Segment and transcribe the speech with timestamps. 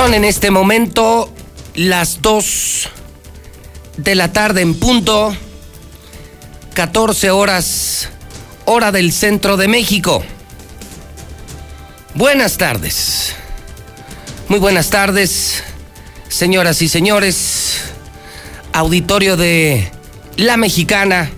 [0.00, 1.30] Son en este momento
[1.74, 2.88] las 2
[3.98, 5.36] de la tarde en punto,
[6.72, 8.08] 14 horas,
[8.64, 10.22] hora del centro de México.
[12.14, 13.34] Buenas tardes.
[14.48, 15.62] Muy buenas tardes,
[16.30, 17.82] señoras y señores.
[18.72, 19.92] Auditorio de
[20.36, 21.30] La Mexicana,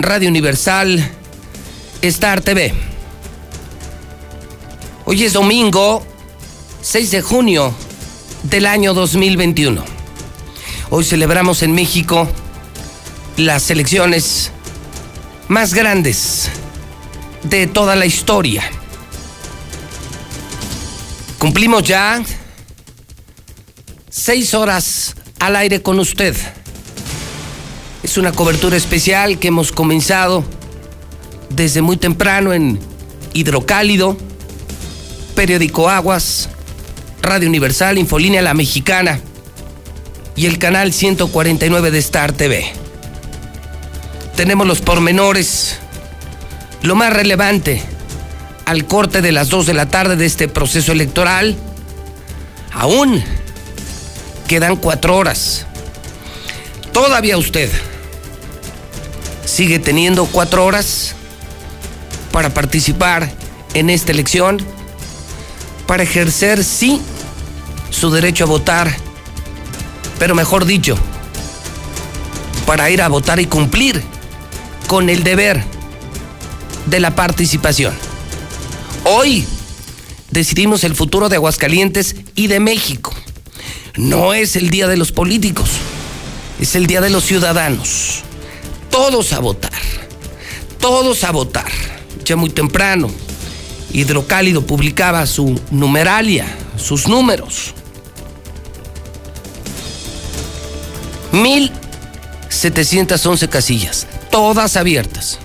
[0.00, 1.08] Radio Universal,
[2.02, 2.74] Star TV.
[5.04, 6.04] Hoy es domingo
[6.80, 7.72] 6 de junio
[8.42, 9.84] del año 2021.
[10.90, 12.28] Hoy celebramos en México
[13.36, 14.50] las elecciones
[15.48, 16.50] más grandes
[17.44, 18.64] de toda la historia.
[21.38, 22.22] Cumplimos ya
[24.10, 26.36] seis horas al aire con usted.
[28.02, 30.44] Es una cobertura especial que hemos comenzado
[31.50, 32.78] desde muy temprano en
[33.32, 34.16] Hidrocálido,
[35.34, 36.48] Periódico Aguas,
[37.22, 39.20] Radio Universal, Infolínea La Mexicana
[40.34, 42.72] y el canal 149 de Star TV.
[44.34, 45.78] Tenemos los pormenores,
[46.82, 47.82] lo más relevante,
[48.66, 51.56] al corte de las 2 de la tarde de este proceso electoral.
[52.72, 53.22] Aún
[54.48, 55.66] quedan cuatro horas.
[56.92, 57.70] Todavía usted
[59.44, 61.14] sigue teniendo cuatro horas
[62.32, 63.30] para participar
[63.74, 64.58] en esta elección,
[65.86, 67.00] para ejercer, sí,
[67.92, 68.96] su derecho a votar,
[70.18, 70.96] pero mejor dicho,
[72.66, 74.02] para ir a votar y cumplir
[74.88, 75.62] con el deber
[76.86, 77.94] de la participación.
[79.04, 79.46] Hoy
[80.30, 83.14] decidimos el futuro de Aguascalientes y de México.
[83.96, 85.70] No es el día de los políticos,
[86.60, 88.22] es el día de los ciudadanos.
[88.90, 89.72] Todos a votar,
[90.80, 91.70] todos a votar.
[92.24, 93.10] Ya muy temprano,
[93.92, 97.74] Hidrocálido publicaba su numeralia, sus números.
[101.32, 105.38] 1.711 casillas, todas abiertas.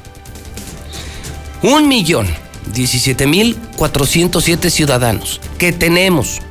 [1.62, 2.28] Un millón
[2.74, 6.42] 17.407 ciudadanos que tenemos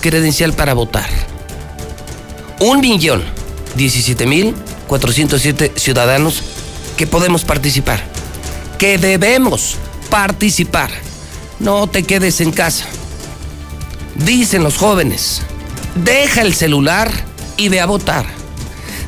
[0.00, 1.08] credencial para votar.
[2.60, 3.24] Un millón
[3.76, 6.42] 17.407 ciudadanos
[6.96, 8.02] que podemos participar,
[8.78, 9.76] que debemos
[10.10, 10.90] participar.
[11.60, 12.84] No te quedes en casa.
[14.14, 15.40] Dicen los jóvenes,
[15.94, 17.10] deja el celular
[17.56, 18.26] y ve a votar.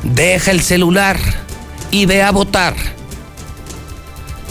[0.03, 1.19] Deja el celular
[1.91, 2.75] y ve a votar.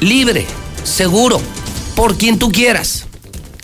[0.00, 0.46] Libre,
[0.84, 1.40] seguro,
[1.94, 3.06] por quien tú quieras.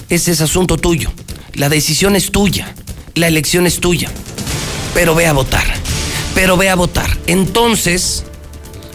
[0.08, 1.10] Ese es asunto tuyo.
[1.54, 2.74] La decisión es tuya.
[3.14, 4.10] La elección es tuya.
[4.94, 5.64] Pero ve a votar.
[6.34, 7.16] Pero ve a votar.
[7.26, 8.24] Entonces,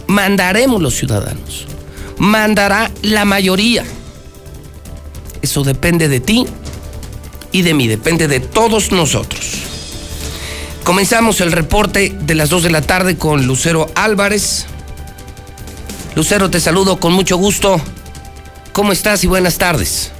[0.07, 1.67] mandaremos los ciudadanos.
[2.17, 3.85] Mandará la mayoría.
[5.41, 6.45] Eso depende de ti
[7.51, 7.87] y de mí.
[7.87, 9.58] Depende de todos nosotros.
[10.89, 14.65] Comenzamos el reporte de las 2 de la tarde con Lucero Álvarez.
[16.15, 17.79] Lucero, te saludo con mucho gusto.
[18.73, 20.11] ¿Cómo estás y buenas tardes?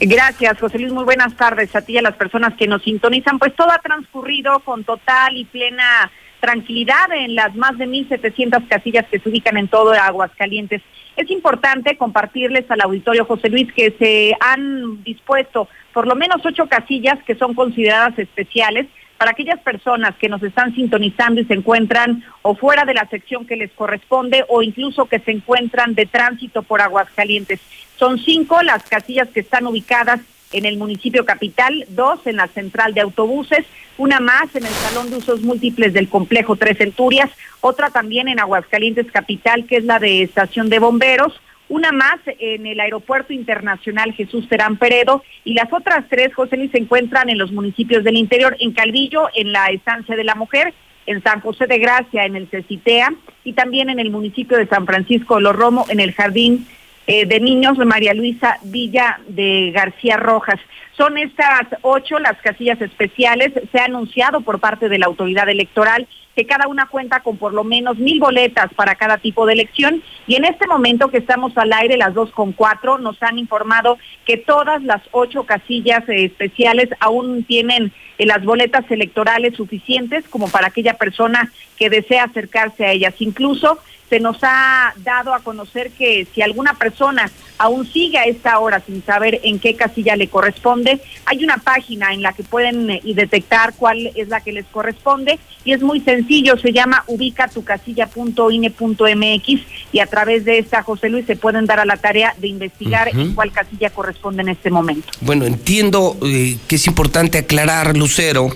[0.00, 0.94] Gracias, José Luis.
[0.94, 3.38] Muy buenas tardes a ti y a las personas que nos sintonizan.
[3.38, 9.04] Pues todo ha transcurrido con total y plena tranquilidad en las más de 1.700 casillas
[9.10, 10.80] que se ubican en todo Aguascalientes.
[11.18, 16.66] Es importante compartirles al auditorio, José Luis, que se han dispuesto por lo menos ocho
[16.66, 18.86] casillas que son consideradas especiales
[19.18, 23.46] para aquellas personas que nos están sintonizando y se encuentran o fuera de la sección
[23.46, 27.60] que les corresponde o incluso que se encuentran de tránsito por Aguascalientes.
[27.96, 30.20] Son cinco las casillas que están ubicadas
[30.52, 33.66] en el municipio capital, dos en la central de autobuses,
[33.98, 38.40] una más en el salón de usos múltiples del complejo Tres Centurias, otra también en
[38.40, 44.12] Aguascalientes capital, que es la de estación de bomberos, una más en el Aeropuerto Internacional
[44.12, 48.16] Jesús Terán Peredo y las otras tres, José Luis, se encuentran en los municipios del
[48.16, 50.74] interior, en Calvillo, en la Estancia de la Mujer,
[51.06, 53.12] en San José de Gracia, en el Cecitea
[53.44, 56.66] y también en el municipio de San Francisco de los Romo, en el Jardín
[57.06, 60.58] eh, de Niños de María Luisa Villa de García Rojas.
[60.96, 63.52] Son estas ocho las casillas especiales.
[63.72, 67.52] Se ha anunciado por parte de la autoridad electoral que cada una cuenta con por
[67.52, 70.02] lo menos mil boletas para cada tipo de elección.
[70.26, 73.98] Y en este momento que estamos al aire, las dos con cuatro, nos han informado
[74.24, 80.48] que todas las ocho casillas eh, especiales aún tienen eh, las boletas electorales suficientes como
[80.48, 83.14] para aquella persona que desea acercarse a ellas.
[83.18, 83.78] Incluso
[84.08, 88.82] se nos ha dado a conocer que si alguna persona aún sigue a esta hora
[88.84, 93.00] sin saber en qué casilla le corresponde, hay una página en la que pueden eh,
[93.04, 99.60] detectar cuál es la que les corresponde y es muy sencillo, se llama ubicatucasilla.ine.mx
[99.92, 103.08] y a través de esta, José Luis, se pueden dar a la tarea de investigar
[103.08, 105.08] en cuál casilla corresponde en este momento.
[105.20, 108.48] Bueno, entiendo eh, que es importante aclarar, Lucero,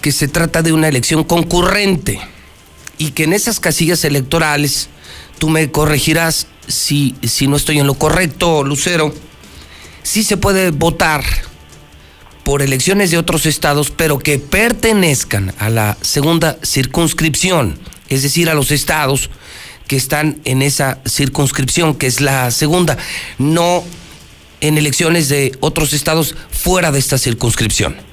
[0.00, 2.18] que se trata de una elección concurrente
[2.98, 4.88] y que en esas casillas electorales,
[5.38, 9.14] tú me corregirás si, si no estoy en lo correcto, Lucero,
[10.02, 11.24] sí se puede votar
[12.44, 17.78] por elecciones de otros estados, pero que pertenezcan a la segunda circunscripción,
[18.08, 19.30] es decir, a los estados
[19.86, 22.96] que están en esa circunscripción, que es la segunda,
[23.38, 23.84] no
[24.60, 28.11] en elecciones de otros estados fuera de esta circunscripción.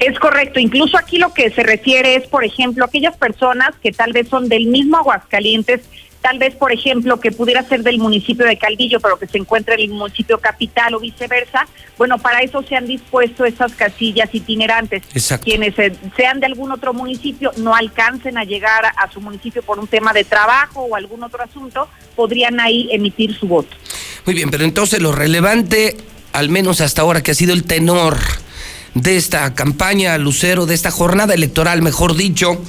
[0.00, 4.12] Es correcto, incluso aquí lo que se refiere es, por ejemplo, aquellas personas que tal
[4.14, 5.82] vez son del mismo Aguascalientes,
[6.22, 9.74] tal vez, por ejemplo, que pudiera ser del municipio de Caldillo, pero que se encuentre
[9.74, 11.66] en el municipio capital o viceversa,
[11.98, 15.02] bueno, para eso se han dispuesto esas casillas itinerantes.
[15.14, 15.44] Exacto.
[15.44, 19.78] Quienes eh, sean de algún otro municipio, no alcancen a llegar a su municipio por
[19.78, 23.76] un tema de trabajo o algún otro asunto, podrían ahí emitir su voto.
[24.24, 25.98] Muy bien, pero entonces lo relevante,
[26.32, 28.16] al menos hasta ahora, que ha sido el tenor
[28.94, 32.60] de esta campaña, Lucero, de esta jornada electoral, mejor dicho.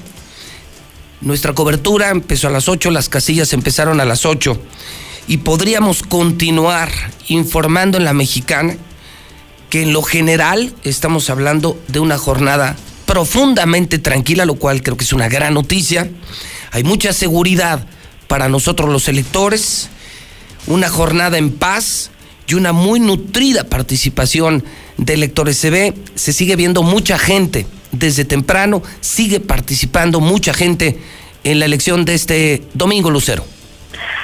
[1.22, 4.60] Nuestra cobertura empezó a las 8, las casillas empezaron a las 8
[5.28, 6.92] y podríamos continuar
[7.28, 8.76] informando en la mexicana
[9.70, 12.76] que en lo general estamos hablando de una jornada
[13.06, 16.10] profundamente tranquila, lo cual creo que es una gran noticia.
[16.72, 17.86] Hay mucha seguridad
[18.28, 19.90] para nosotros los electores,
[20.68, 22.11] una jornada en paz
[22.52, 24.64] y una muy nutrida participación
[24.98, 25.58] de electores.
[25.58, 31.00] Se ve, se sigue viendo mucha gente desde temprano, sigue participando mucha gente
[31.44, 33.46] en la elección de este domingo, Lucero.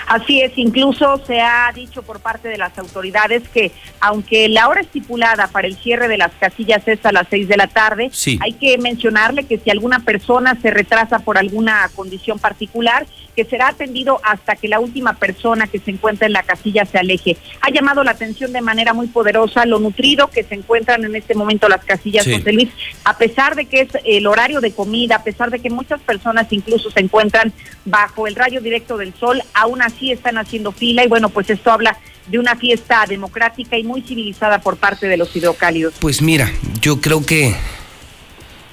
[0.07, 4.79] Así es, incluso se ha dicho por parte de las autoridades que aunque la hora
[4.79, 8.09] estipulada para el cierre de las casillas es a las seis de la tarde,
[8.39, 13.05] hay que mencionarle que si alguna persona se retrasa por alguna condición particular,
[13.37, 16.97] que será atendido hasta que la última persona que se encuentra en la casilla se
[16.97, 17.37] aleje.
[17.61, 21.35] Ha llamado la atención de manera muy poderosa lo nutrido que se encuentran en este
[21.35, 22.69] momento las casillas, José Luis,
[23.03, 26.47] a pesar de que es el horario de comida, a pesar de que muchas personas
[26.49, 27.53] incluso se encuentran
[27.85, 31.71] bajo el rayo directo del sol, aún así están haciendo fila y bueno, pues esto
[31.71, 31.95] habla
[32.25, 35.93] de una fiesta democrática y muy civilizada por parte de los hidrocálidos.
[35.99, 36.51] Pues mira,
[36.81, 37.55] yo creo que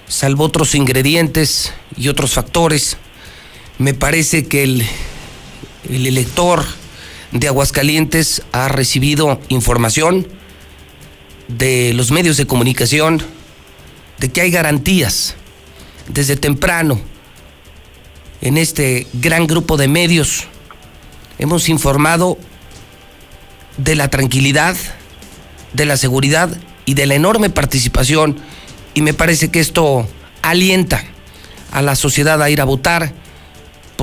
[0.06, 2.96] salvo otros ingredientes y otros factores,
[3.78, 4.86] me parece que el,
[5.88, 6.64] el elector
[7.32, 10.28] de Aguascalientes ha recibido información
[11.48, 13.22] de los medios de comunicación
[14.18, 15.34] de que hay garantías
[16.08, 17.00] desde temprano
[18.40, 20.44] en este gran grupo de medios.
[21.38, 22.38] Hemos informado
[23.76, 24.76] de la tranquilidad,
[25.72, 26.56] de la seguridad
[26.86, 28.38] y de la enorme participación
[28.94, 30.06] y me parece que esto
[30.42, 31.02] alienta
[31.72, 33.23] a la sociedad a ir a votar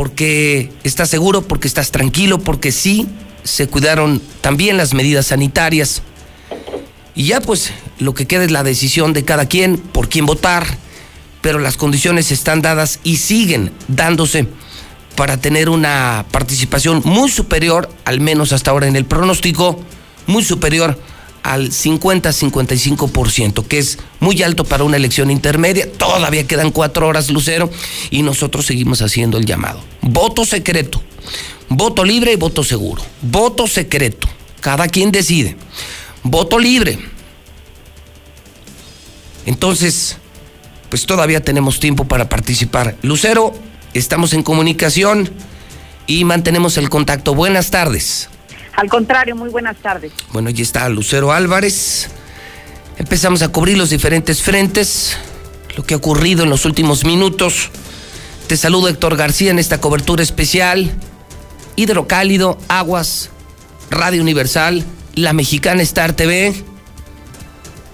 [0.02, 3.08] porque estás seguro, porque estás tranquilo, porque sí
[3.44, 6.02] se cuidaron también las medidas sanitarias.
[7.14, 10.66] Y ya pues lo que queda es la decisión de cada quien por quién votar,
[11.42, 14.48] pero las condiciones están dadas y siguen dándose
[15.16, 19.80] para tener una participación muy superior, al menos hasta ahora en el pronóstico,
[20.26, 21.00] muy superior
[21.44, 25.92] al 50-55%, que es muy alto para una elección intermedia.
[25.92, 27.70] Todavía quedan cuatro horas, Lucero,
[28.10, 29.91] y nosotros seguimos haciendo el llamado.
[30.02, 31.02] Voto secreto,
[31.70, 33.04] voto libre y voto seguro.
[33.22, 34.28] Voto secreto,
[34.60, 35.56] cada quien decide.
[36.24, 37.00] Voto libre.
[39.46, 40.18] Entonces,
[40.90, 42.96] pues todavía tenemos tiempo para participar.
[43.02, 43.54] Lucero,
[43.94, 45.30] estamos en comunicación
[46.08, 47.34] y mantenemos el contacto.
[47.34, 48.30] Buenas tardes.
[48.74, 50.12] Al contrario, muy buenas tardes.
[50.32, 52.10] Bueno, allí está Lucero Álvarez.
[52.98, 55.18] Empezamos a cubrir los diferentes frentes,
[55.76, 57.70] lo que ha ocurrido en los últimos minutos.
[58.52, 60.92] Te saludo Héctor García en esta cobertura especial.
[61.78, 63.32] Hidrocálido, Aguas,
[63.90, 64.84] Radio Universal,
[65.16, 66.54] La Mexicana Star TV.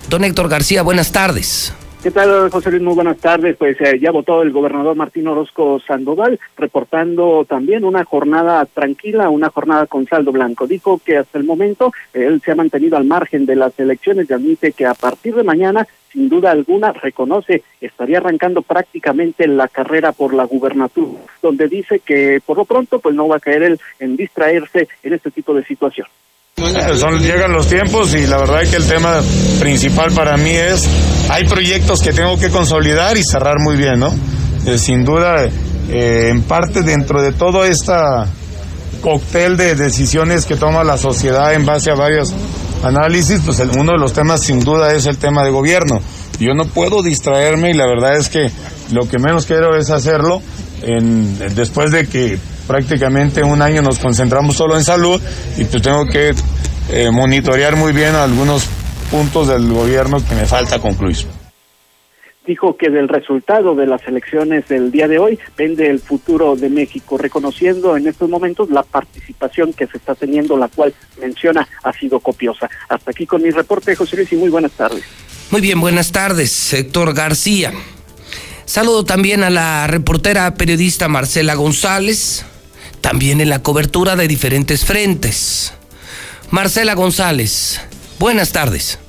[0.09, 1.75] Don Héctor García, buenas tardes.
[2.01, 2.81] ¿Qué tal, José Luis?
[2.81, 3.55] Muy buenas tardes.
[3.55, 9.49] Pues eh, ya votó el gobernador Martín Orozco Sandoval, reportando también una jornada tranquila, una
[9.49, 10.65] jornada con saldo blanco.
[10.65, 14.33] Dijo que hasta el momento él se ha mantenido al margen de las elecciones y
[14.33, 20.11] admite que a partir de mañana, sin duda alguna, reconoce, estaría arrancando prácticamente la carrera
[20.11, 23.79] por la gubernatura, donde dice que por lo pronto pues no va a caer él
[23.99, 26.07] en distraerse en este tipo de situación.
[26.95, 29.21] Son, llegan los tiempos y la verdad es que el tema
[29.59, 30.89] principal para mí es,
[31.29, 34.11] hay proyectos que tengo que consolidar y cerrar muy bien, ¿no?
[34.65, 38.27] Eh, sin duda, eh, en parte dentro de todo esta
[38.97, 42.33] cóctel de decisiones que toma la sociedad en base a varios
[42.83, 46.01] análisis, pues uno de los temas sin duda es el tema de gobierno.
[46.39, 48.51] Yo no puedo distraerme y la verdad es que
[48.91, 50.41] lo que menos quiero es hacerlo
[51.55, 52.37] después de que
[52.67, 55.19] prácticamente un año nos concentramos solo en salud
[55.57, 56.33] y pues tengo que
[56.89, 58.65] eh, monitorear muy bien algunos
[59.09, 61.36] puntos del gobierno que me falta concluir
[62.47, 66.69] dijo que del resultado de las elecciones del día de hoy vende el futuro de
[66.69, 71.93] México, reconociendo en estos momentos la participación que se está teniendo, la cual menciona ha
[71.93, 72.69] sido copiosa.
[72.87, 75.03] Hasta aquí con mi reporte, José Luis, y muy buenas tardes.
[75.51, 77.73] Muy bien, buenas tardes, Héctor García.
[78.65, 82.45] Saludo también a la reportera periodista Marcela González,
[83.01, 85.73] también en la cobertura de diferentes frentes.
[86.49, 87.81] Marcela González,
[88.19, 88.99] buenas tardes.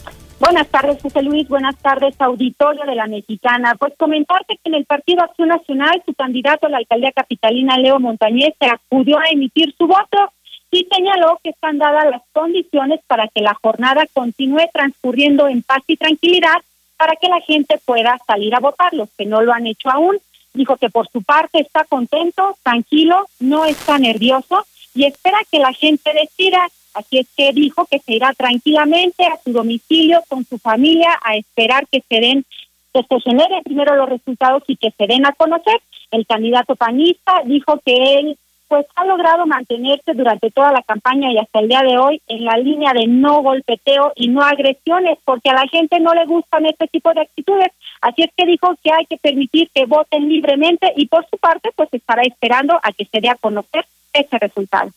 [0.40, 1.48] Buenas tardes, José Luis.
[1.48, 3.74] Buenas tardes, auditorio de la Mexicana.
[3.74, 7.98] Pues comentarte que en el Partido Acción Nacional, su candidato a la alcaldía capitalina, Leo
[7.98, 10.32] Montañez, se acudió a emitir su voto
[10.70, 15.82] y señaló que están dadas las condiciones para que la jornada continúe transcurriendo en paz
[15.88, 16.58] y tranquilidad
[16.96, 20.18] para que la gente pueda salir a votar, los que no lo han hecho aún.
[20.54, 24.64] Dijo que por su parte está contento, tranquilo, no está nervioso
[24.94, 29.38] y espera que la gente decida Así es que dijo que se irá tranquilamente a
[29.42, 32.44] su domicilio con su familia a esperar que se den,
[32.92, 35.80] que se generen primero los resultados y que se den a conocer.
[36.10, 41.38] El candidato panista dijo que él pues ha logrado mantenerse durante toda la campaña y
[41.38, 45.48] hasta el día de hoy en la línea de no golpeteo y no agresiones, porque
[45.48, 47.72] a la gente no le gustan este tipo de actitudes.
[48.02, 51.70] Así es que dijo que hay que permitir que voten libremente y por su parte
[51.74, 54.90] pues estará esperando a que se dé a conocer ese resultado.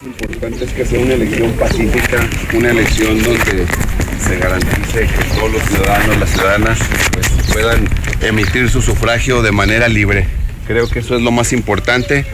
[0.00, 3.66] Lo importante es que sea una elección pacífica, una elección donde
[4.26, 6.78] se garantice que todos los ciudadanos, las ciudadanas,
[7.12, 7.88] pues, puedan
[8.20, 10.26] emitir su sufragio de manera libre.
[10.66, 12.26] Creo que eso es lo más importante.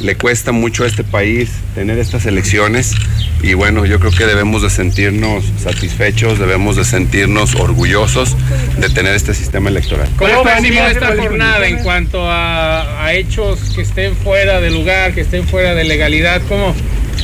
[0.00, 2.94] Le cuesta mucho a este país tener estas elecciones
[3.42, 8.36] y bueno, yo creo que debemos de sentirnos satisfechos, debemos de sentirnos orgullosos
[8.78, 10.08] de tener este sistema electoral.
[10.16, 15.22] ¿Cómo percibe esta jornada en cuanto a, a, hechos que estén fuera de lugar, que
[15.22, 16.42] estén fuera de legalidad?
[16.48, 16.74] ¿Cómo,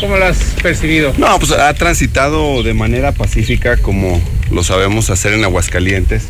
[0.01, 1.13] ¿Cómo lo has percibido?
[1.17, 6.25] No, pues ha transitado de manera pacífica como lo sabemos hacer en Aguascalientes.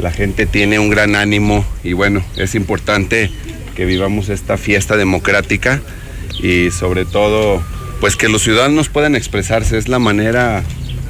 [0.00, 3.30] La gente tiene un gran ánimo y bueno, es importante
[3.74, 5.80] que vivamos esta fiesta democrática
[6.40, 7.62] y sobre todo
[8.00, 9.78] pues que los ciudadanos puedan expresarse.
[9.78, 10.62] Es la manera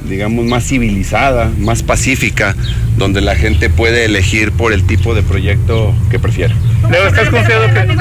[0.07, 2.55] digamos, más civilizada, más pacífica,
[2.97, 6.53] donde la gente puede elegir por el tipo de proyecto que prefiere.
[6.89, 7.93] Leo, ¿estás confiado que...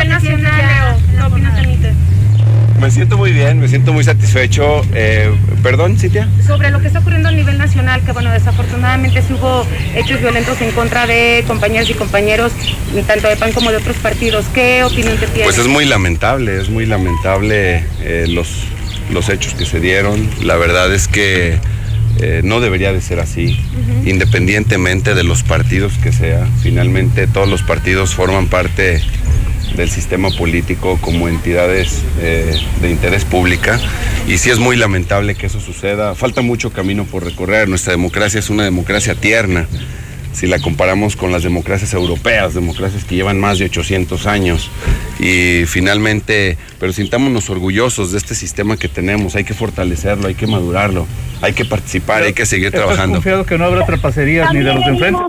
[2.83, 4.83] me siento muy bien, me siento muy satisfecho.
[4.93, 6.29] Eh, Perdón, Cintia.
[6.45, 10.61] Sobre lo que está ocurriendo a nivel nacional, que bueno, desafortunadamente sí hubo hechos violentos
[10.61, 12.51] en contra de compañeras y compañeros,
[13.07, 14.47] tanto de PAN como de otros partidos.
[14.53, 15.45] ¿Qué opinión te tienes?
[15.45, 18.65] Pues es muy lamentable, es muy lamentable eh, los,
[19.13, 20.29] los hechos que se dieron.
[20.43, 21.61] La verdad es que
[22.19, 23.59] eh, no debería de ser así,
[24.05, 26.49] independientemente de los partidos que sea.
[26.63, 29.01] Finalmente todos los partidos forman parte
[29.77, 33.81] del sistema político como entidades eh, de interés pública
[34.27, 36.15] y sí es muy lamentable que eso suceda.
[36.15, 37.69] Falta mucho camino por recorrer.
[37.69, 39.67] Nuestra democracia es una democracia tierna
[40.33, 44.71] si la comparamos con las democracias europeas, democracias que llevan más de 800 años.
[45.19, 50.47] Y finalmente, pero sintámonos orgullosos de este sistema que tenemos, hay que fortalecerlo, hay que
[50.47, 51.07] madurarlo,
[51.43, 53.17] hay que participar, hay que seguir trabajando.
[53.17, 55.21] confiado que no habrá trapacerías ni de los de enfrente?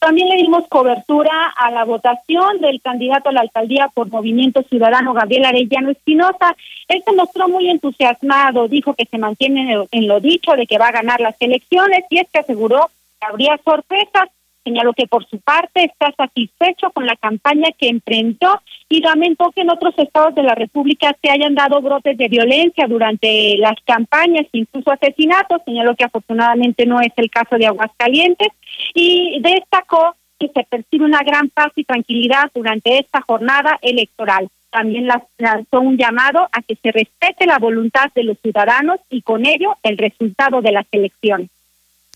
[0.00, 5.12] También le dimos cobertura a la votación del candidato a la alcaldía por Movimiento Ciudadano,
[5.12, 6.56] Gabriel Arellano Espinosa.
[6.88, 10.88] Él se mostró muy entusiasmado, dijo que se mantiene en lo dicho de que va
[10.88, 12.88] a ganar las elecciones y es que aseguró
[13.20, 14.30] que habría sorpresas
[14.64, 19.62] Señaló que por su parte está satisfecho con la campaña que enfrentó y lamentó que
[19.62, 24.46] en otros estados de la República se hayan dado brotes de violencia durante las campañas,
[24.52, 25.62] incluso asesinatos.
[25.64, 28.48] Señaló que afortunadamente no es el caso de Aguascalientes
[28.94, 34.48] y destacó que se percibe una gran paz y tranquilidad durante esta jornada electoral.
[34.70, 39.46] También lanzó un llamado a que se respete la voluntad de los ciudadanos y con
[39.46, 41.50] ello el resultado de las elecciones.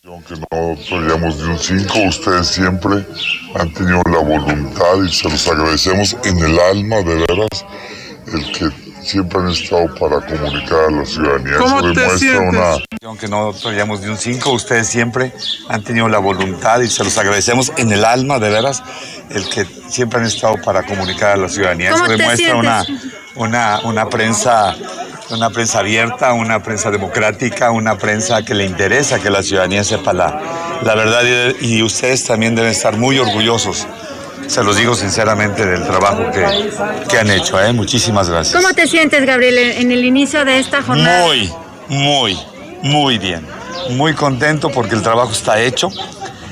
[0.07, 3.07] Aunque no soyamos de un 5, ustedes siempre
[3.55, 7.65] han tenido la voluntad y se los agradecemos en el alma, de veras,
[8.27, 8.69] el que
[9.03, 11.57] siempre han estado para comunicar a la ciudadanía.
[11.57, 12.77] ¿Cómo Eso demuestra una.
[13.03, 15.33] Aunque no soyamos de un 5, ustedes siempre
[15.71, 18.83] han tenido la voluntad y se los agradecemos en el alma, de veras,
[19.31, 21.95] el que siempre han estado para comunicar a la ciudadanía.
[21.95, 22.85] Eso demuestra una,
[23.37, 24.77] una, una prensa
[25.31, 30.13] una prensa abierta, una prensa democrática, una prensa que le interesa que la ciudadanía sepa
[30.13, 30.41] la,
[30.83, 31.23] la verdad
[31.61, 33.87] y, ustedes también deben estar muy orgullosos
[34.47, 36.71] se los digo sinceramente del trabajo que,
[37.09, 37.59] que han hecho.
[37.59, 37.73] ¿eh?
[37.73, 38.55] Muchísimas gracias.
[38.55, 41.25] ¿Cómo te sientes, Gabriel, en el inicio de esta jornada?
[41.25, 41.51] Muy,
[41.89, 42.39] muy,
[42.83, 43.47] muy bien.
[43.93, 45.91] Muy contento porque el trabajo está hecho.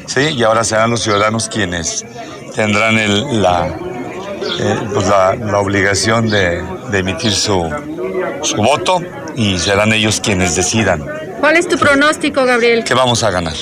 [0.07, 0.21] ¿sí?
[0.21, 2.07] Y ahora serán los ciudadanos quienes
[2.55, 7.71] tendrán el, la, eh, pues la, la, obligación de, de emitir su,
[8.43, 9.01] su voto
[9.37, 11.05] y serán ellos quienes decidan.
[11.41, 12.85] ¿Cuál es tu pronóstico, Gabriel?
[12.85, 13.57] Que vamos a ganar.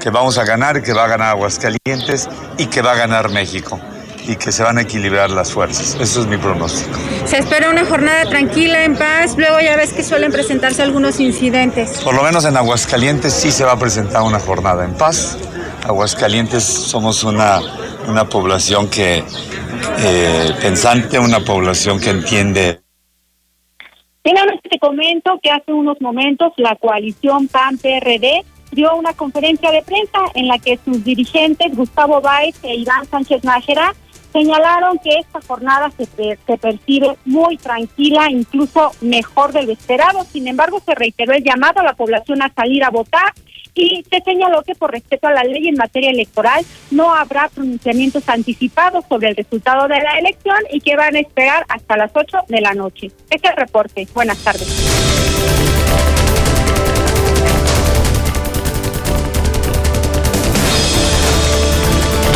[0.00, 2.28] Que vamos a ganar, que va a ganar Aguascalientes
[2.58, 3.80] y que va a ganar México
[4.28, 5.96] y que se van a equilibrar las fuerzas.
[6.00, 6.98] Eso es mi pronóstico.
[7.26, 9.36] Se espera una jornada tranquila, en paz.
[9.36, 12.00] Luego ya ves que suelen presentarse algunos incidentes.
[12.00, 15.36] Por lo menos en Aguascalientes sí se va a presentar una jornada en paz.
[15.84, 17.60] Aguascalientes somos una,
[18.08, 19.24] una población que
[19.98, 22.80] eh, pensante, una población que entiende.
[24.26, 30.18] Finalmente te comento que hace unos momentos la coalición PAN-PRD dio una conferencia de prensa
[30.34, 33.94] en la que sus dirigentes Gustavo Báez e Iván Sánchez Nájera
[34.36, 40.24] señalaron que esta jornada se, percibe muy tranquila, incluso mejor de lo esperado.
[40.24, 43.32] Sin embargo, se reiteró el llamado a la población a salir a votar
[43.74, 48.28] y se señaló que por respeto a la ley en materia electoral no habrá pronunciamientos
[48.28, 52.38] anticipados sobre el resultado de la elección y que van a esperar hasta las 8
[52.48, 53.06] de la noche.
[53.30, 54.06] Este es el reporte.
[54.14, 56.15] Buenas tardes.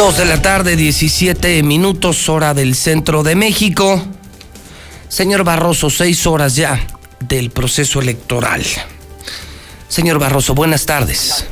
[0.00, 4.02] Dos de la tarde, 17 minutos, hora del centro de México.
[5.09, 6.80] Señor Barroso, seis horas ya
[7.28, 8.62] del proceso electoral.
[9.88, 11.47] Señor Barroso, buenas tardes.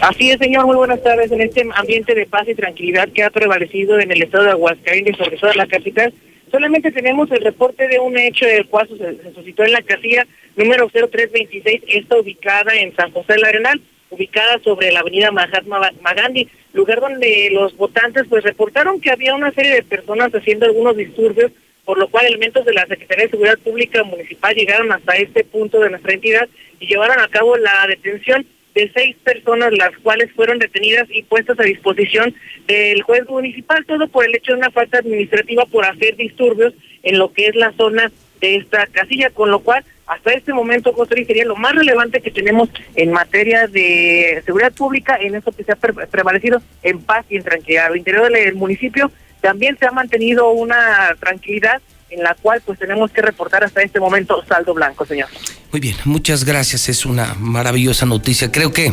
[0.00, 1.30] Así es, señor, muy buenas tardes.
[1.30, 5.16] En este ambiente de paz y tranquilidad que ha prevalecido en el estado de Aguascalientes,
[5.16, 6.12] sobre todo la capital,
[6.50, 10.88] solamente tenemos el reporte de un hecho del cual se, suscitó en la casilla número
[10.88, 17.00] 0326, esta ubicada en San José del Arenal, ubicada sobre la avenida Mahatma Gandhi, lugar
[17.00, 21.50] donde los votantes pues reportaron que había una serie de personas haciendo algunos disturbios,
[21.84, 25.80] por lo cual elementos de la Secretaría de Seguridad Pública Municipal llegaron hasta este punto
[25.80, 30.58] de nuestra entidad y llevaron a cabo la detención de seis personas, las cuales fueron
[30.58, 32.34] detenidas y puestas a disposición
[32.66, 37.18] del juez municipal, todo por el hecho de una falta administrativa por hacer disturbios en
[37.18, 41.24] lo que es la zona de esta casilla, con lo cual hasta este momento, José,
[41.24, 45.72] sería lo más relevante que tenemos en materia de seguridad pública, en eso que se
[45.72, 47.86] ha pre prevalecido en paz y en tranquilidad.
[47.86, 53.10] Al interior del municipio también se ha mantenido una tranquilidad en la cual pues tenemos
[53.10, 55.28] que reportar hasta este momento saldo blanco, señor.
[55.72, 58.52] Muy bien, muchas gracias, es una maravillosa noticia.
[58.52, 58.92] Creo que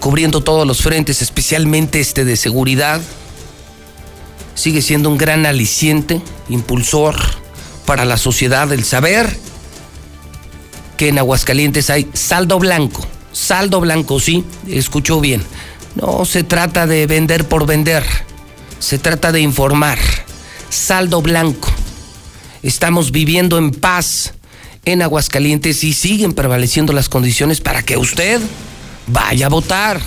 [0.00, 3.02] cubriendo todos los frentes, especialmente este de seguridad,
[4.54, 7.16] sigue siendo un gran aliciente, impulsor
[7.84, 9.36] para la sociedad el saber
[10.96, 13.06] que en Aguascalientes hay saldo blanco.
[13.32, 15.42] Saldo blanco, sí, escuchó bien.
[15.94, 18.04] No se trata de vender por vender,
[18.78, 19.98] se trata de informar.
[20.70, 21.68] Saldo blanco.
[22.62, 24.34] Estamos viviendo en paz
[24.84, 28.40] en Aguascalientes y siguen prevaleciendo las condiciones para que usted
[29.06, 30.00] vaya a votar.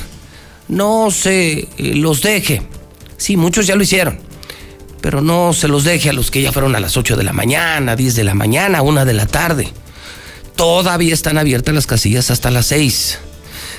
[0.67, 2.61] No se los deje.
[3.17, 4.26] Sí, muchos ya lo hicieron.
[5.07, 7.31] Pero no se los deje a los que ya fueron a las 8 de la
[7.31, 9.71] mañana, 10 de la mañana, 1 de la tarde.
[10.57, 13.17] Todavía están abiertas las casillas hasta las 6.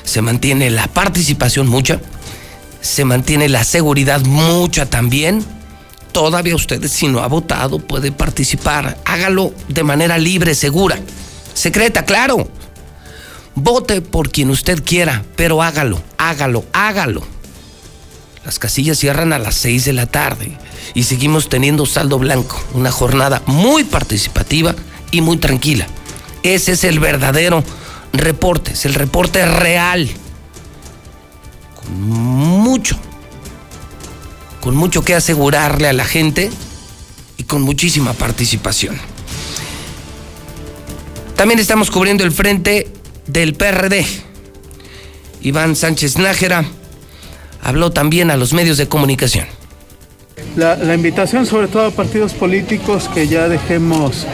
[0.05, 2.01] Se mantiene la participación mucha.
[2.81, 5.45] Se mantiene la seguridad mucha también.
[6.13, 8.97] Todavía usted, si no ha votado, puede participar.
[9.05, 10.99] Hágalo de manera libre, segura.
[11.53, 12.49] Secreta, claro.
[13.55, 17.23] Vote por quien usted quiera, pero hágalo, hágalo, hágalo.
[18.47, 20.57] Las casillas cierran a las 6 de la tarde
[20.95, 22.63] y seguimos teniendo saldo blanco.
[22.75, 24.75] Una jornada muy participativa
[25.11, 25.87] y muy tranquila.
[26.43, 27.65] Ese es el verdadero
[28.13, 30.09] reporte, es el reporte real.
[31.75, 32.99] Con mucho,
[34.61, 36.51] con mucho que asegurarle a la gente
[37.37, 38.99] y con muchísima participación.
[41.37, 42.93] También estamos cubriendo el frente
[43.27, 44.05] del PRD.
[45.41, 46.65] Iván Sánchez Nájera
[47.63, 49.47] habló también a los medios de comunicación.
[50.59, 54.27] La, invitación sobre todo a partidos políticos que ya dejemos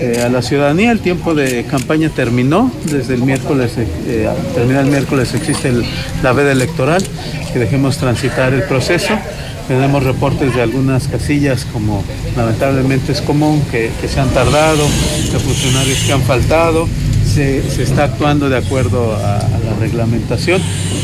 [0.00, 4.86] eh, a la ciudadanía, el tiempo de campaña terminó, desde el miércoles, eh, termina el
[4.86, 5.72] miércoles existe
[6.20, 7.00] la veda electoral,
[7.52, 9.14] que dejemos transitar el proceso.
[9.68, 12.02] Tenemos reportes de algunas casillas como
[12.36, 16.88] lamentablemente es común que, se han tardado, de funcionarios que han faltado,
[17.24, 20.60] se, está actuando de acuerdo a, la reglamentación.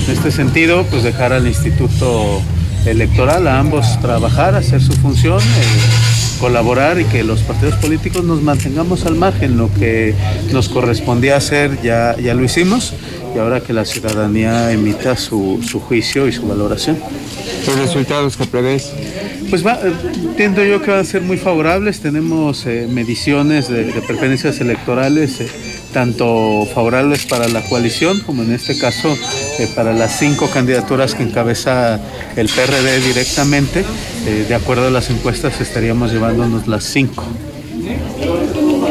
[0.08, 2.42] En este sentido, pues dejar al Instituto
[2.86, 5.40] Electoral a ambos trabajar, hacer su función.
[5.40, 9.56] Eh, colaborar y que los partidos políticos nos mantengamos al margen.
[9.56, 10.14] Lo que
[10.52, 12.92] nos correspondía hacer ya, ya lo hicimos
[13.34, 16.98] y ahora que la ciudadanía emita su, su juicio y su valoración.
[17.66, 18.92] ¿Los resultados que prevés?
[19.50, 19.78] Pues va,
[20.14, 22.00] entiendo yo que van a ser muy favorables.
[22.00, 25.48] Tenemos eh, mediciones de, de, preferencias electorales, eh,
[25.94, 29.16] tanto favorables para la coalición como en este caso
[29.58, 32.00] eh, para las cinco candidaturas que encabeza
[32.36, 33.84] el PRD directamente.
[34.26, 37.24] Eh, de acuerdo a las encuestas estaríamos llevándonos las cinco.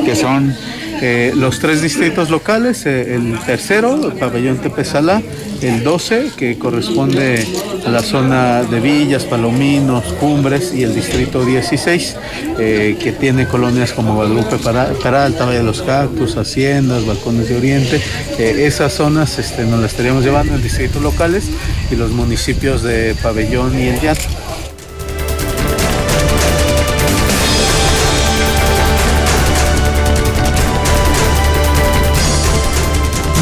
[0.06, 0.56] ¿Qué son?
[1.02, 5.22] Eh, los tres distritos locales, eh, el tercero, el pabellón Tepezalá,
[5.62, 7.46] el 12, que corresponde
[7.86, 12.16] a la zona de Villas, Palominos, Cumbres, y el distrito 16,
[12.60, 18.02] eh, que tiene colonias como Guadalupe Peralta, Valle de los Cactus, Haciendas, Balcones de Oriente.
[18.38, 21.46] esas zonas este, nos las estaríamos llevando en distritos locales
[21.92, 24.43] y los municipios de Pabellón y El Llano.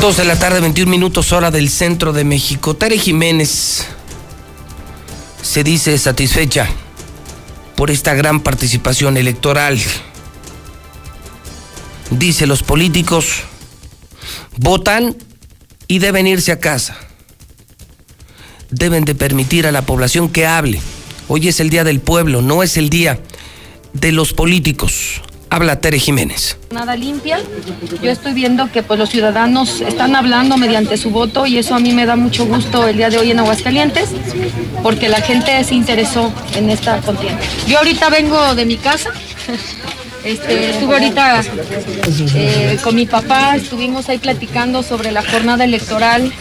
[0.01, 2.75] Dos de la tarde, 21 minutos hora del centro de México.
[2.75, 3.85] Tere Jiménez
[5.43, 6.67] se dice satisfecha
[7.75, 9.79] por esta gran participación electoral.
[12.09, 13.43] Dice los políticos
[14.57, 15.15] votan
[15.87, 16.97] y deben irse a casa.
[18.71, 20.81] Deben de permitir a la población que hable.
[21.27, 23.19] Hoy es el día del pueblo, no es el día
[23.93, 25.21] de los políticos.
[25.51, 26.55] Habla Tere Jiménez.
[26.71, 27.41] Nada limpia.
[28.01, 31.79] Yo estoy viendo que pues los ciudadanos están hablando mediante su voto y eso a
[31.79, 34.11] mí me da mucho gusto el día de hoy en Aguascalientes
[34.81, 37.41] porque la gente se interesó en esta contienda.
[37.67, 39.11] Yo ahorita vengo de mi casa.
[40.23, 41.41] Este, estuve ahorita
[42.35, 46.31] eh, con mi papá, estuvimos ahí platicando sobre la jornada electoral.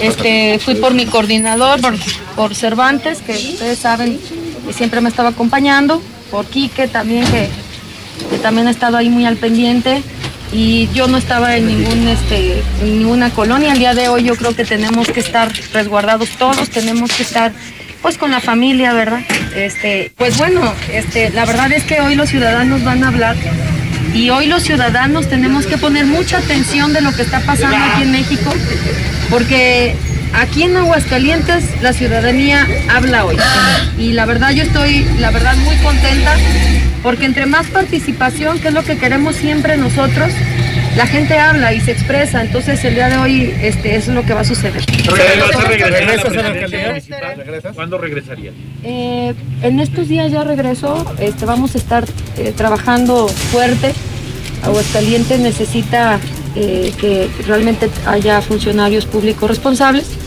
[0.00, 1.94] Este, fui por mi coordinador, por,
[2.36, 4.20] por Cervantes, que ustedes saben
[4.64, 7.48] que siempre me estaba acompañando, por Quique también, que
[8.30, 10.02] que también ha estado ahí muy al pendiente
[10.52, 13.72] y yo no estaba en ningún este ninguna colonia.
[13.72, 17.52] El día de hoy yo creo que tenemos que estar resguardados todos tenemos que estar
[18.02, 19.20] pues con la familia verdad
[19.54, 20.60] este pues bueno
[20.92, 23.36] este la verdad es que hoy los ciudadanos van a hablar
[24.14, 28.02] y hoy los ciudadanos tenemos que poner mucha atención de lo que está pasando aquí
[28.02, 28.52] en México
[29.30, 29.96] porque
[30.34, 33.36] aquí en Aguascalientes la ciudadanía habla hoy.
[33.98, 36.36] Y la verdad yo estoy la verdad muy contenta
[37.02, 40.30] porque entre más participación, que es lo que queremos siempre nosotros,
[40.96, 44.24] la gente habla y se expresa, entonces el día de hoy este, eso es lo
[44.24, 44.84] que va a suceder.
[47.74, 48.52] ¿Cuándo regresaría?
[48.84, 52.04] Eh, en estos días ya regreso, este, vamos a estar
[52.36, 53.92] eh, trabajando fuerte.
[54.62, 56.20] Aguascalientes necesita
[56.54, 60.18] eh, que realmente haya funcionarios públicos responsables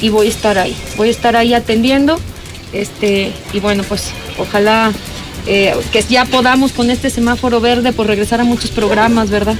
[0.00, 2.18] y voy a estar ahí, voy a estar ahí atendiendo,
[2.72, 4.92] este, y bueno, pues ojalá
[5.46, 9.56] eh, que ya podamos con este semáforo verde pues regresar a muchos programas, ¿verdad?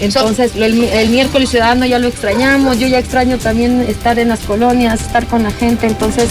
[0.00, 4.40] Entonces el, el, miércoles ciudadano ya lo extrañamos, yo ya extraño también estar en las
[4.40, 6.28] colonias, estar con la gente, entonces...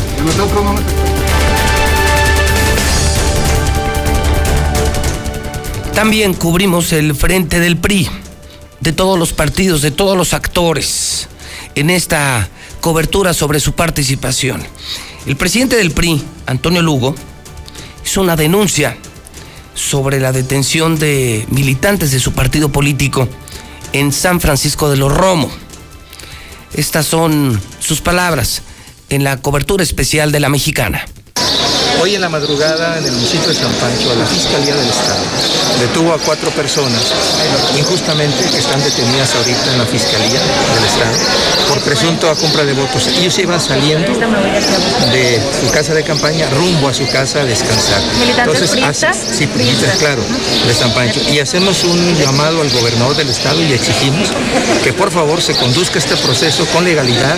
[5.95, 8.09] También cubrimos el frente del PRI,
[8.81, 11.27] de todos los partidos, de todos los actores,
[11.75, 12.49] en esta
[12.81, 14.61] cobertura sobre su participación.
[15.25, 17.15] El presidente del PRI, Antonio Lugo,
[18.03, 18.97] hizo una denuncia
[19.73, 23.29] sobre la detención de militantes de su partido político
[23.93, 25.49] en San Francisco de los Romo.
[26.73, 28.63] Estas son sus palabras
[29.09, 31.05] en la cobertura especial de la mexicana.
[31.99, 35.23] Hoy en la madrugada en el municipio de San Pancho, la Fiscalía del Estado
[35.79, 37.13] detuvo a cuatro personas
[37.77, 41.17] injustamente que están detenidas ahorita en la Fiscalía del Estado
[41.69, 43.07] por presunto a compra de votos.
[43.07, 44.11] Ellos iban saliendo
[45.11, 48.01] de su casa de campaña rumbo a su casa a descansar.
[48.19, 50.21] ¿Militantes Entonces, sí, priistas, claro,
[50.67, 51.21] de San Pancho.
[51.31, 54.29] Y hacemos un llamado al gobernador del Estado y exigimos
[54.83, 57.37] que por favor se conduzca este proceso con legalidad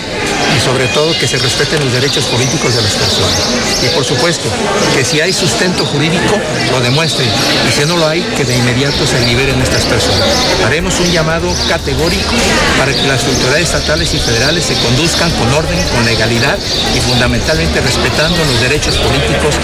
[0.56, 3.40] y sobre todo que se respeten los derechos políticos de las personas.
[3.82, 4.48] Y por supuesto,
[4.94, 6.38] que si hay sustento jurídico,
[6.70, 7.28] lo demuestren.
[7.68, 10.28] Y si no lo hay, que de inmediato se liberen estas personas.
[10.64, 12.34] Haremos un llamado categórico
[12.78, 16.58] para que las autoridades estatales y federales se conduzcan con orden, con legalidad
[16.94, 19.54] y fundamentalmente respetando los derechos políticos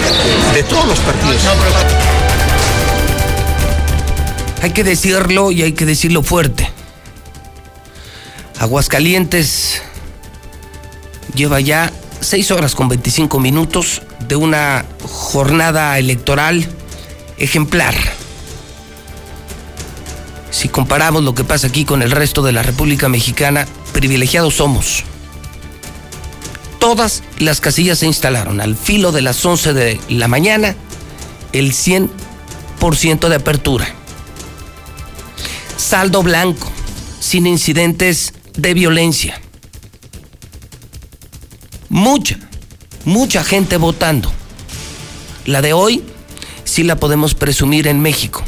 [0.53, 1.41] de todos los partidos.
[4.61, 6.69] Hay que decirlo y hay que decirlo fuerte.
[8.59, 9.81] Aguascalientes
[11.33, 16.65] lleva ya 6 horas con 25 minutos de una jornada electoral
[17.37, 17.95] ejemplar.
[20.51, 25.03] Si comparamos lo que pasa aquí con el resto de la República Mexicana, privilegiados somos.
[26.79, 30.75] Todas las casillas se instalaron al filo de las 11 de la mañana.
[31.53, 32.09] El 100%
[32.81, 33.87] 100% de apertura.
[35.77, 36.71] Saldo blanco,
[37.19, 39.39] sin incidentes de violencia.
[42.01, 42.35] Mucha,
[43.05, 44.31] mucha gente votando.
[45.45, 46.03] La de hoy
[46.63, 48.41] sí la podemos presumir en México.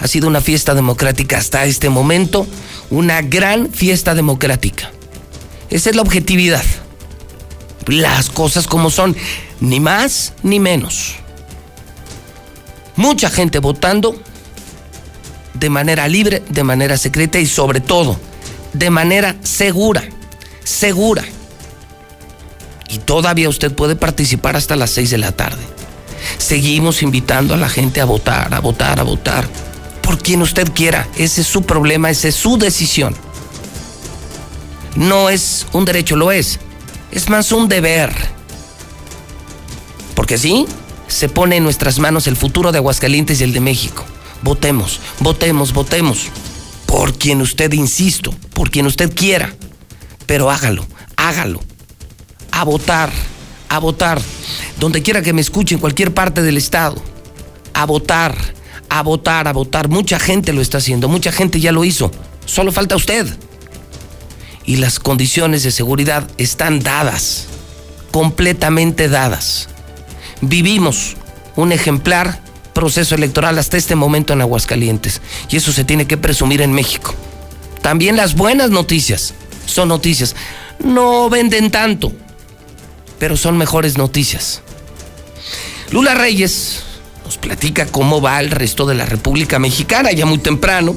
[0.00, 2.48] Ha sido una fiesta democrática hasta este momento,
[2.90, 4.90] una gran fiesta democrática.
[5.70, 6.64] Esa es la objetividad.
[7.86, 9.16] Las cosas como son,
[9.60, 11.14] ni más ni menos.
[12.96, 14.20] Mucha gente votando
[15.54, 18.18] de manera libre, de manera secreta y sobre todo
[18.72, 20.02] de manera segura,
[20.64, 21.22] segura.
[22.90, 25.62] Y todavía usted puede participar hasta las 6 de la tarde.
[26.38, 29.48] Seguimos invitando a la gente a votar, a votar, a votar.
[30.02, 31.08] Por quien usted quiera.
[31.16, 33.14] Ese es su problema, esa es su decisión.
[34.96, 36.58] No es un derecho, lo es.
[37.12, 38.12] Es más un deber.
[40.14, 40.66] Porque sí,
[41.06, 44.04] se pone en nuestras manos el futuro de Aguascalientes y el de México.
[44.42, 46.26] Votemos, votemos, votemos.
[46.86, 49.54] Por quien usted, insisto, por quien usted quiera.
[50.26, 51.60] Pero hágalo, hágalo.
[52.60, 53.10] A votar,
[53.70, 54.20] a votar.
[54.78, 57.02] Donde quiera que me escuche, en cualquier parte del estado.
[57.72, 58.36] A votar,
[58.90, 59.88] a votar, a votar.
[59.88, 62.10] Mucha gente lo está haciendo, mucha gente ya lo hizo.
[62.44, 63.26] Solo falta usted.
[64.66, 67.46] Y las condiciones de seguridad están dadas,
[68.10, 69.70] completamente dadas.
[70.42, 71.16] Vivimos
[71.56, 72.42] un ejemplar
[72.74, 75.22] proceso electoral hasta este momento en Aguascalientes.
[75.48, 77.14] Y eso se tiene que presumir en México.
[77.80, 79.32] También las buenas noticias
[79.64, 80.36] son noticias.
[80.84, 82.12] No venden tanto,
[83.20, 84.62] pero son mejores noticias.
[85.92, 86.82] Lula Reyes
[87.24, 90.96] nos platica cómo va el resto de la República Mexicana, ya muy temprano.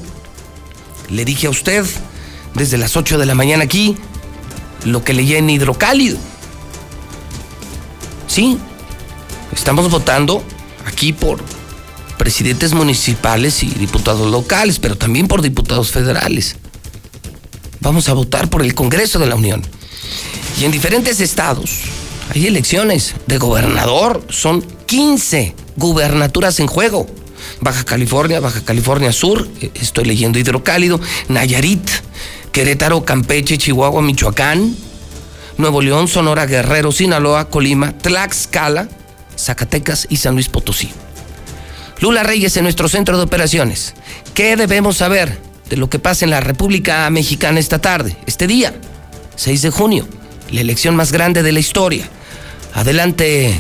[1.09, 1.85] Le dije a usted,
[2.55, 3.97] desde las 8 de la mañana aquí,
[4.85, 6.17] lo que leí en Hidrocálido.
[8.27, 8.57] Sí,
[9.51, 10.43] estamos votando
[10.85, 11.43] aquí por
[12.17, 16.55] presidentes municipales y diputados locales, pero también por diputados federales.
[17.81, 19.61] Vamos a votar por el Congreso de la Unión.
[20.57, 21.81] Y en diferentes estados
[22.31, 24.23] hay elecciones de gobernador.
[24.29, 27.07] Son 15 gubernaturas en juego.
[27.61, 31.89] Baja California, Baja California Sur, eh, estoy leyendo Hidrocálido, Nayarit,
[32.51, 34.75] Querétaro, Campeche, Chihuahua, Michoacán,
[35.57, 38.87] Nuevo León, Sonora, Guerrero, Sinaloa, Colima, Tlaxcala,
[39.37, 40.91] Zacatecas y San Luis Potosí.
[41.99, 43.93] Lula Reyes en nuestro centro de operaciones.
[44.33, 45.37] ¿Qué debemos saber
[45.69, 48.73] de lo que pasa en la República Mexicana esta tarde, este día,
[49.35, 50.07] 6 de junio,
[50.53, 52.07] la elección más grande de la historia?
[52.73, 53.53] Adelante,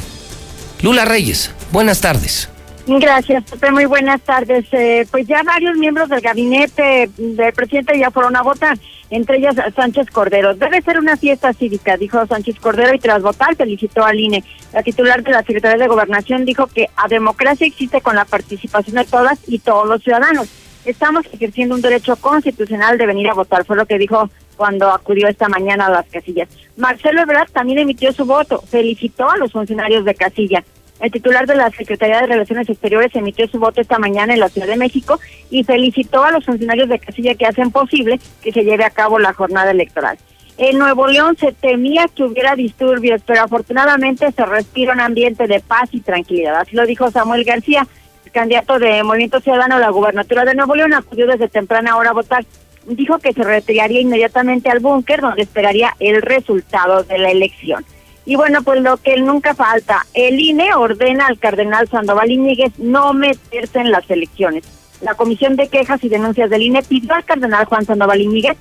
[0.81, 1.51] Lula Reyes.
[1.71, 2.49] Buenas tardes.
[2.85, 3.71] Gracias, Pepe.
[3.71, 4.65] Muy buenas tardes.
[4.71, 8.77] Eh, pues ya varios miembros del gabinete del presidente ya fueron a votar,
[9.09, 10.53] entre ellas Sánchez Cordero.
[10.53, 14.43] Debe ser una fiesta cívica, dijo Sánchez Cordero, y tras votar felicitó al INE.
[14.73, 18.97] La titular de la Secretaría de Gobernación dijo que a democracia existe con la participación
[18.97, 20.49] de todas y todos los ciudadanos.
[20.83, 25.27] Estamos ejerciendo un derecho constitucional de venir a votar, fue lo que dijo cuando acudió
[25.27, 26.49] esta mañana a las casillas.
[26.77, 30.63] Marcelo Ebrard también emitió su voto, felicitó a los funcionarios de casilla.
[30.99, 34.49] El titular de la Secretaría de Relaciones Exteriores emitió su voto esta mañana en la
[34.49, 38.63] Ciudad de México y felicitó a los funcionarios de casilla que hacen posible que se
[38.63, 40.17] lleve a cabo la jornada electoral.
[40.57, 45.59] En Nuevo León se temía que hubiera disturbios, pero afortunadamente se respira un ambiente de
[45.59, 46.55] paz y tranquilidad.
[46.55, 47.87] Así lo dijo Samuel García,
[48.31, 52.13] candidato de Movimiento Ciudadano a la gubernatura de Nuevo León, acudió desde temprana hora a
[52.13, 52.45] votar.
[52.85, 57.85] Dijo que se retiraría inmediatamente al búnker donde esperaría el resultado de la elección.
[58.25, 63.13] Y bueno, pues lo que nunca falta, el INE ordena al cardenal Sandoval Iñiguez no
[63.13, 64.63] meterse en las elecciones.
[65.01, 68.57] La Comisión de Quejas y Denuncias del INE pidió al cardenal Juan Sandoval Iñiguez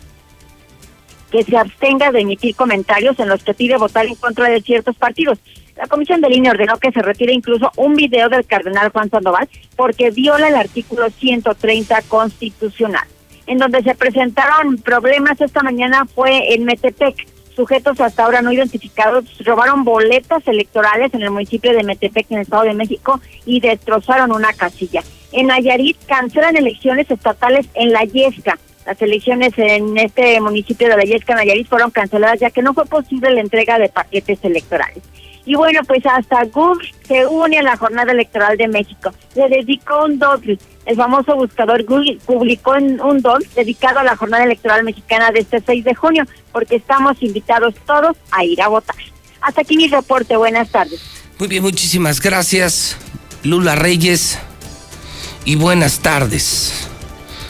[1.30, 4.96] que se abstenga de emitir comentarios en los que pide votar en contra de ciertos
[4.96, 5.38] partidos.
[5.76, 9.48] La Comisión del INE ordenó que se retire incluso un video del cardenal Juan Sandoval
[9.76, 13.06] porque viola el artículo 130 constitucional.
[13.46, 19.24] En donde se presentaron problemas esta mañana fue en Metepec sujetos hasta ahora no identificados
[19.44, 24.32] robaron boletas electorales en el municipio de Metepec, en el Estado de México, y destrozaron
[24.32, 25.02] una casilla.
[25.32, 28.58] En Nayarit cancelan elecciones estatales en La Yesca.
[28.86, 32.84] Las elecciones en este municipio de La Yesca, Nayarit, fueron canceladas ya que no fue
[32.86, 35.02] posible la entrega de paquetes electorales.
[35.44, 39.12] Y bueno, pues hasta Google se une a la jornada electoral de México.
[39.34, 40.58] Le dedicó un doble.
[40.86, 45.60] El famoso buscador Google publicó un don dedicado a la jornada electoral mexicana de este
[45.64, 48.96] 6 de junio, porque estamos invitados todos a ir a votar.
[49.40, 50.36] Hasta aquí mi reporte.
[50.36, 51.00] Buenas tardes.
[51.38, 52.96] Muy bien, muchísimas gracias,
[53.42, 54.38] Lula Reyes.
[55.44, 56.88] Y buenas tardes.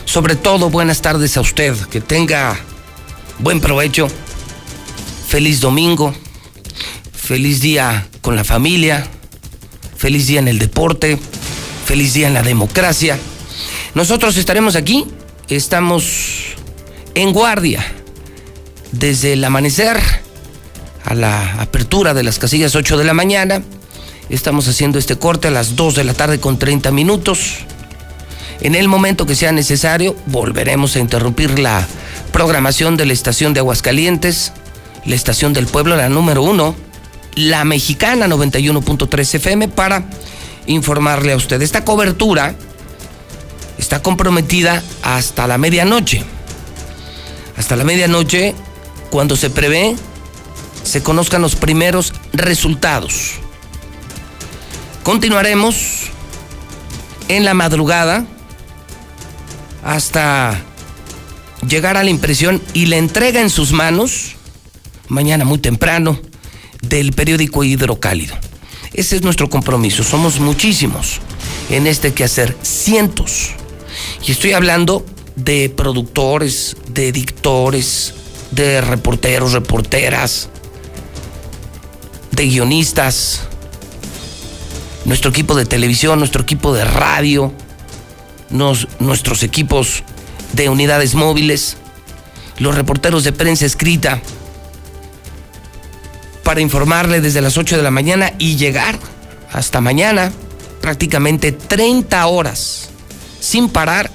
[0.07, 1.75] Sobre todo, buenas tardes a usted.
[1.91, 2.59] Que tenga
[3.39, 4.09] buen provecho.
[5.27, 6.15] Feliz domingo.
[7.23, 9.07] Feliz día con la familia.
[9.97, 11.17] Feliz día en el deporte.
[11.87, 13.17] Feliz día en la democracia.
[13.95, 15.07] Nosotros estaremos aquí,
[15.49, 16.57] estamos
[17.15, 17.85] en guardia
[18.91, 20.01] desde el amanecer
[21.05, 23.63] a la apertura de las casillas 8 de la mañana.
[24.29, 27.59] Estamos haciendo este corte a las 2 de la tarde con 30 minutos.
[28.61, 31.87] En el momento que sea necesario, volveremos a interrumpir la
[32.33, 34.53] programación de la estación de Aguascalientes,
[35.05, 36.75] la estación del pueblo, la número uno,
[37.35, 40.05] la mexicana 91.3 FM, para
[40.67, 41.61] informarle a usted.
[41.63, 42.55] Esta cobertura
[43.79, 46.23] está comprometida hasta la medianoche.
[47.57, 48.55] Hasta la medianoche,
[49.11, 49.97] cuando se prevé,
[50.85, 53.33] se conozcan los primeros resultados.
[55.03, 56.11] Continuaremos
[57.29, 58.25] en la madrugada
[59.85, 60.61] hasta
[61.67, 64.37] llegar a la impresión y la entrega en sus manos,
[65.09, 66.21] mañana muy temprano,
[66.83, 68.37] del periódico Hidrocálido.
[68.93, 71.21] Ese es nuestro compromiso, somos muchísimos
[71.71, 73.51] en este quehacer, cientos.
[74.27, 78.15] Y estoy hablando de productores, de editores,
[78.51, 80.51] de reporteros, reporteras,
[82.33, 83.43] de guionistas,
[85.05, 87.53] nuestro equipo de televisión, nuestro equipo de radio,
[88.51, 90.05] nos, nuestros equipos
[90.53, 91.77] de unidades móviles,
[92.59, 94.21] los reporteros de prensa escrita,
[96.53, 98.99] para informarle desde las 8 de la mañana y llegar
[99.53, 100.31] hasta mañana,
[100.83, 102.91] prácticamente 30 horas,
[103.41, 104.11] sin parar,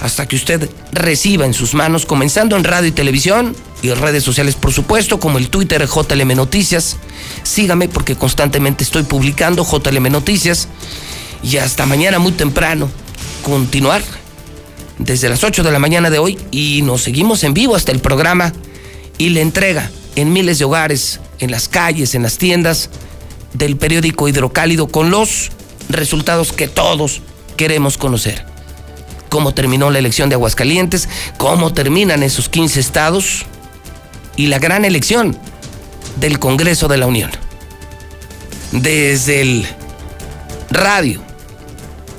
[0.00, 4.54] hasta que usted reciba en sus manos, comenzando en radio y televisión y redes sociales,
[4.54, 6.96] por supuesto, como el Twitter JLM Noticias.
[7.42, 10.66] Sígame porque constantemente estoy publicando JLM Noticias.
[11.42, 12.88] Y hasta mañana muy temprano,
[13.44, 14.00] continuar
[14.96, 18.00] desde las 8 de la mañana de hoy y nos seguimos en vivo hasta el
[18.00, 18.54] programa
[19.18, 22.90] y la entrega en miles de hogares, en las calles, en las tiendas
[23.54, 25.50] del periódico Hidrocálido con los
[25.88, 27.22] resultados que todos
[27.56, 28.44] queremos conocer.
[29.28, 33.46] Cómo terminó la elección de Aguascalientes, cómo terminan esos 15 estados
[34.36, 35.36] y la gran elección
[36.16, 37.30] del Congreso de la Unión.
[38.72, 39.66] Desde el
[40.70, 41.22] radio,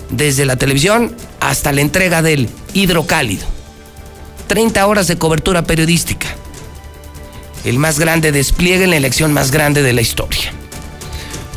[0.09, 3.45] desde la televisión hasta la entrega del hidrocálido.
[4.47, 6.27] 30 horas de cobertura periodística.
[7.63, 10.51] El más grande despliegue en la elección más grande de la historia.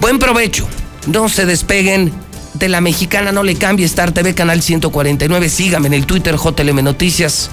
[0.00, 0.66] Buen provecho.
[1.06, 2.12] No se despeguen
[2.54, 5.48] de la mexicana, no le cambie Star TV Canal 149.
[5.48, 7.50] Sígame en el Twitter JLM Noticias.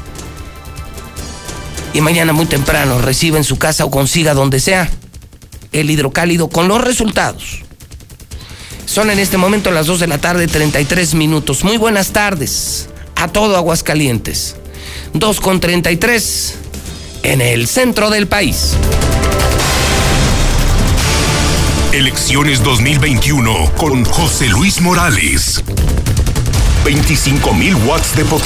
[1.93, 4.89] Y mañana muy temprano reciba en su casa o consiga donde sea
[5.71, 7.61] el hidrocálido con los resultados.
[8.85, 11.63] Son en este momento las 2 de la tarde, 33 minutos.
[11.63, 14.55] Muy buenas tardes a todo Aguascalientes.
[15.13, 16.55] 2 con 33
[17.23, 18.75] en el centro del país.
[21.93, 25.63] Elecciones 2021 con José Luis Morales.
[26.83, 28.41] 25 mil watts de potencia.